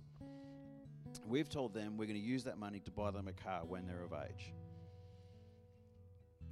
[1.27, 3.86] We've told them we're going to use that money to buy them a car when
[3.86, 4.53] they're of age.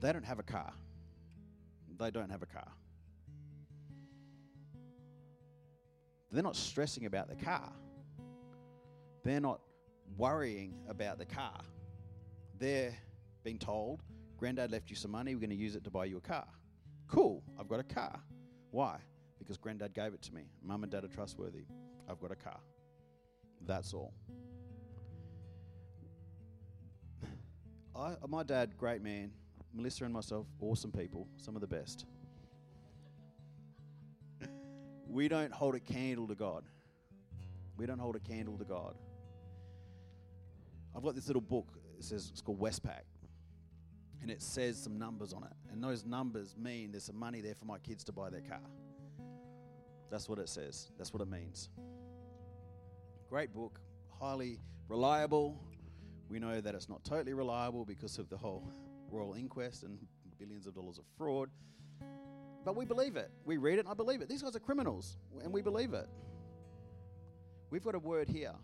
[0.01, 0.73] They don't have a car.
[1.97, 2.73] They don't have a car.
[6.30, 7.71] They're not stressing about the car.
[9.23, 9.62] They're not
[10.17, 11.62] worrying about the car.
[12.62, 12.95] They're
[13.43, 14.04] being told,
[14.38, 16.45] Granddad left you some money, we're going to use it to buy you a car.
[17.08, 18.19] Cool, I've got a car.
[18.69, 19.00] Why?
[19.39, 20.43] Because Granddad gave it to me.
[20.62, 21.63] Mum and Dad are trustworthy.
[22.08, 22.60] I've got a car.
[23.65, 24.13] That's all.
[27.95, 29.32] I, my dad, great man,
[29.74, 32.06] Melissa and myself, awesome people, some of the best.
[35.08, 36.65] we don't hold a candle to God.
[37.76, 39.00] We don't hold a candle to God.
[40.95, 41.81] I've got this little book.
[42.02, 43.04] It says it's called Westpac,
[44.24, 45.54] and it says some numbers on it.
[45.72, 48.60] And those numbers mean there's some money there for my kids to buy their car.
[50.10, 50.90] That's what it says.
[50.98, 51.70] That's what it means.
[53.30, 53.80] Great book,
[54.20, 55.62] highly reliable.
[56.28, 58.68] We know that it's not totally reliable because of the whole
[59.12, 60.00] royal inquest and
[60.40, 61.52] billions of dollars of fraud.
[62.66, 63.30] But we believe it.
[63.46, 64.28] We read it I believe it.
[64.28, 66.10] These guys are criminals and we believe it.
[67.70, 68.56] We've got a word here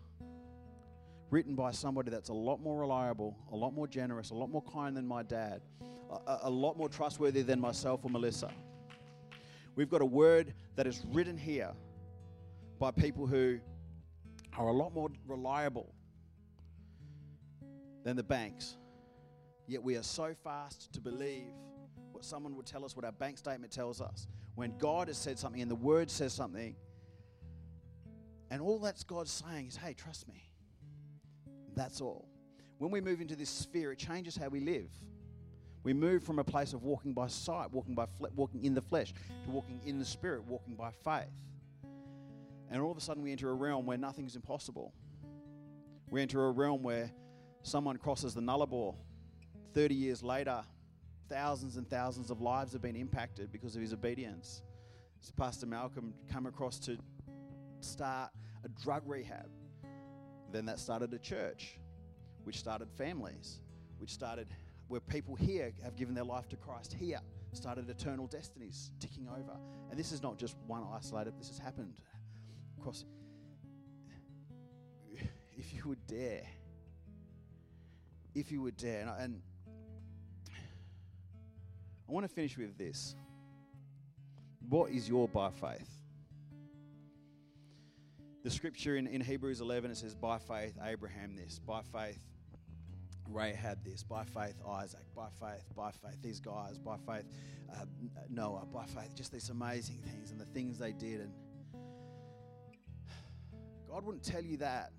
[1.30, 4.62] written by somebody that's a lot more reliable, a lot more generous, a lot more
[4.62, 5.60] kind than my dad,
[6.26, 8.50] a, a lot more trustworthy than myself or Melissa.
[9.74, 11.72] We've got a word that is written here
[12.78, 13.58] by people who
[14.56, 15.92] are a lot more reliable
[18.04, 18.76] than the banks
[19.68, 21.52] Yet we are so fast to believe
[22.10, 24.26] what someone would tell us, what our bank statement tells us.
[24.54, 26.74] When God has said something and the Word says something,
[28.50, 30.47] and all that's God saying is, hey, trust me.
[31.78, 32.26] That's all.
[32.78, 34.90] When we move into this sphere, it changes how we live.
[35.84, 38.82] We move from a place of walking by sight, walking by fle- walking in the
[38.82, 39.14] flesh,
[39.44, 41.30] to walking in the spirit, walking by faith.
[42.68, 44.92] And all of a sudden, we enter a realm where nothing is impossible.
[46.10, 47.12] We enter a realm where
[47.62, 48.96] someone crosses the nullarbor
[49.72, 50.64] 30 years later,
[51.28, 54.62] thousands and thousands of lives have been impacted because of his obedience.
[55.20, 56.98] So Pastor Malcolm come across to
[57.78, 58.32] start
[58.64, 59.48] a drug rehab.
[60.50, 61.78] Then that started a church,
[62.44, 63.60] which started families,
[63.98, 64.48] which started
[64.88, 67.20] where people here have given their life to Christ here,
[67.52, 69.58] started eternal destinies ticking over.
[69.90, 72.00] And this is not just one isolated, this has happened
[72.78, 73.04] across.
[75.56, 76.44] If you would dare
[78.38, 79.00] if you would dare.
[79.00, 79.42] And, I- and
[82.08, 83.14] I want to finish with this.
[84.68, 85.88] What is your by faith?
[88.48, 91.58] The scripture in, in Hebrews 11, it says, By faith, Abraham this.
[91.58, 92.18] By faith,
[93.28, 94.02] Rahab this.
[94.02, 95.04] By faith, Isaac.
[95.14, 96.78] By faith, by faith, these guys.
[96.78, 97.26] By faith,
[97.70, 97.84] uh,
[98.30, 98.64] Noah.
[98.72, 101.20] By faith, just these amazing things and the things they did.
[101.20, 101.32] And
[103.86, 104.92] God wouldn't tell you that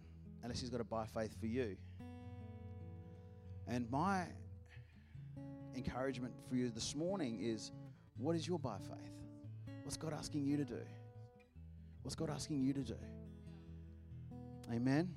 [0.44, 1.76] unless He's got a by faith for you.
[3.68, 4.26] And my
[5.76, 7.72] encouragement for you this morning is
[8.16, 9.74] what is your by faith?
[9.82, 10.82] What's God asking you to do?
[12.04, 12.96] What's God asking you to do?
[14.72, 15.10] Amen.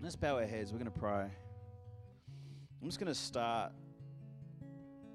[0.00, 0.72] Let's bow our heads.
[0.72, 1.26] We're going to pray.
[2.80, 3.72] I'm just going to start.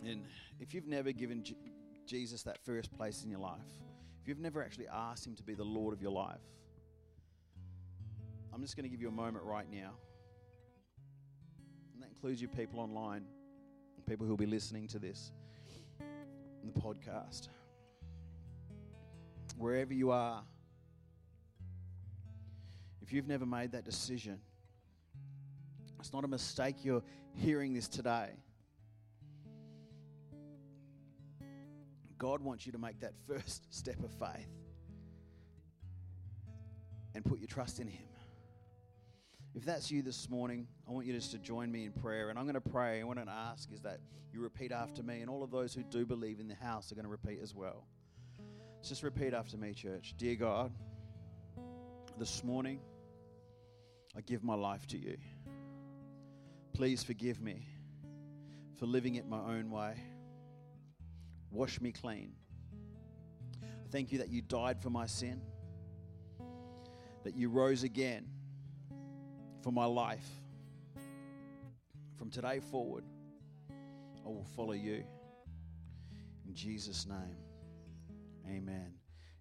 [0.05, 0.25] And
[0.59, 1.45] if you've never given
[2.05, 3.61] Jesus that first place in your life,
[4.21, 6.41] if you've never actually asked Him to be the Lord of your life,
[8.53, 9.91] I'm just going to give you a moment right now.
[11.93, 13.23] And that includes you people online,
[14.05, 15.31] people who will be listening to this,
[16.61, 17.47] in the podcast.
[19.57, 20.43] Wherever you are,
[23.09, 24.39] if you've never made that decision,
[25.99, 27.01] it's not a mistake you're
[27.33, 28.29] hearing this today.
[32.19, 34.45] God wants you to make that first step of faith
[37.15, 38.05] and put your trust in Him.
[39.55, 42.29] If that's you this morning, I want you just to join me in prayer.
[42.29, 42.99] And I'm going to pray.
[42.99, 44.01] And what I'm going to ask is that
[44.31, 45.21] you repeat after me.
[45.21, 47.55] And all of those who do believe in the house are going to repeat as
[47.55, 47.87] well.
[48.87, 50.13] Just repeat after me, church.
[50.15, 50.71] Dear God,
[52.19, 52.79] this morning,
[54.15, 55.17] I give my life to you.
[56.73, 57.67] Please forgive me
[58.77, 59.95] for living it my own way.
[61.51, 62.33] Wash me clean.
[63.63, 65.41] I Thank you that you died for my sin,
[67.23, 68.27] that you rose again
[69.61, 70.27] for my life.
[72.17, 73.03] From today forward,
[74.25, 75.03] I will follow you.
[76.47, 77.37] In Jesus' name,
[78.47, 78.98] amen.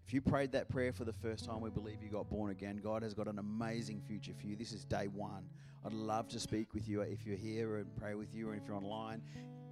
[0.08, 2.80] If you prayed that prayer for the first time, we believe you got born again.
[2.82, 4.56] God has got an amazing future for you.
[4.56, 5.44] This is day one.
[5.84, 8.62] I'd love to speak with you if you're here and pray with you, or if
[8.66, 9.20] you're online.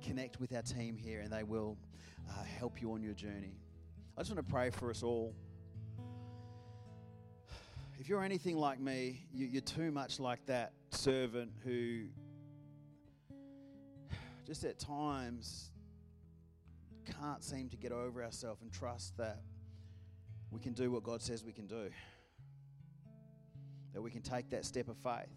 [0.04, 1.78] Connect with our team here, and they will
[2.28, 3.54] uh, help you on your journey.
[4.14, 5.34] I just want to pray for us all.
[7.98, 12.08] If you're anything like me, you, you're too much like that servant who
[14.46, 15.70] just at times
[17.22, 19.40] can't seem to get over ourselves and trust that
[20.50, 21.90] we can do what God says we can do.
[23.92, 25.34] That we can take that step of faith.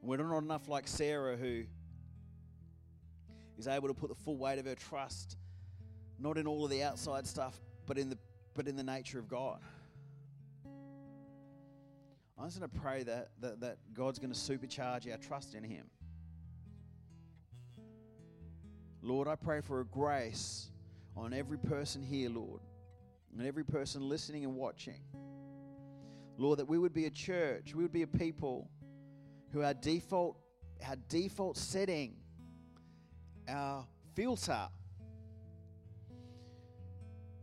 [0.00, 1.64] And we're not enough like Sarah, who
[3.58, 5.36] is able to put the full weight of her trust
[6.18, 8.18] not in all of the outside stuff, but in the
[8.54, 9.58] but in the nature of God.
[12.38, 15.62] I'm just going to pray that, that, that God's going to supercharge our trust in
[15.64, 15.86] Him.
[19.02, 20.70] Lord, I pray for a grace
[21.16, 22.60] on every person here, Lord,
[23.36, 25.00] and every person listening and watching.
[26.36, 28.68] Lord, that we would be a church, we would be a people
[29.52, 30.36] who our default,
[30.86, 32.16] our default setting,
[33.48, 34.68] our filter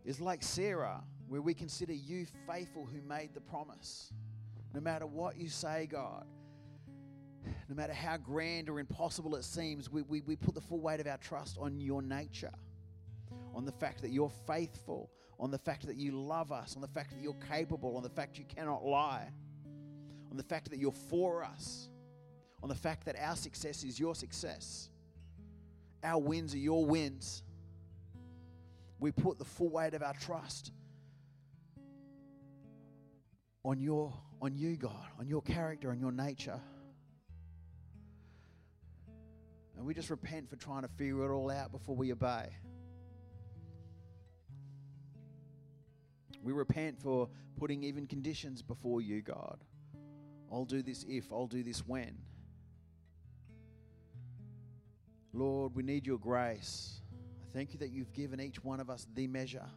[0.04, 4.12] is like Sarah, where we consider you faithful who made the promise.
[4.74, 6.26] No matter what you say, God,
[7.70, 11.00] no matter how grand or impossible it seems, we, we, we put the full weight
[11.00, 12.52] of our trust on your nature,
[13.54, 16.88] on the fact that you're faithful, on the fact that you love us, on the
[16.88, 19.28] fact that you're capable, on the fact you cannot lie,
[20.30, 21.90] on the fact that you're for us,
[22.64, 24.90] on the fact that our success is your success,
[26.04, 27.44] our wins are your wins.
[29.00, 30.72] We put the full weight of our trust
[33.64, 36.60] on your on you, God, on your character, on your nature.
[39.78, 42.50] And we just repent for trying to figure it all out before we obey.
[46.42, 49.64] We repent for putting even conditions before you, God.
[50.52, 52.18] I'll do this if, I'll do this when.
[55.34, 57.02] Lord, we need your grace.
[57.42, 59.68] I thank you that you've given each one of us the measure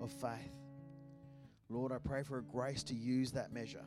[0.00, 0.52] of faith.
[1.70, 3.84] Lord, I pray for a grace to use that measure.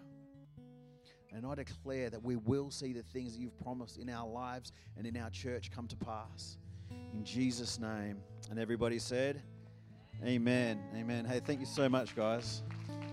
[1.31, 4.71] And I declare that we will see the things that you've promised in our lives
[4.97, 6.57] and in our church come to pass.
[7.13, 8.17] In Jesus' name.
[8.49, 9.41] And everybody said,
[10.23, 10.79] Amen.
[10.95, 11.25] Amen.
[11.25, 12.63] Hey, thank you so much, guys.